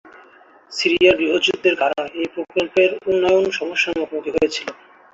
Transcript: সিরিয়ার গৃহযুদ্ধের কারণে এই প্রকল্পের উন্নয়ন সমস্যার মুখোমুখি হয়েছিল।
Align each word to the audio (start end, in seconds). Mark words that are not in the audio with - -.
সিরিয়ার 0.71 1.15
গৃহযুদ্ধের 1.21 1.75
কারণে 1.81 2.09
এই 2.19 2.27
প্রকল্পের 2.35 2.89
উন্নয়ন 3.07 3.45
সমস্যার 3.59 3.97
মুখোমুখি 3.99 4.31
হয়েছিল। 4.33 4.67